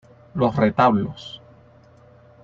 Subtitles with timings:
[0.33, 1.39] Los retablos